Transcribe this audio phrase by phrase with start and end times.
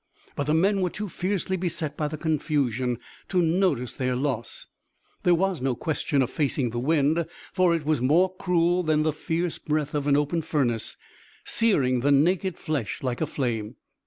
[0.35, 2.97] But the men were too fiercely beset by the confusion
[3.29, 4.65] to notice their loss.
[5.21, 9.13] There was no question of facing the wind, for it was more cruel than the
[9.13, 10.97] fierce breath of an open furnace,
[11.45, 13.75] searing the naked flesh like a flame.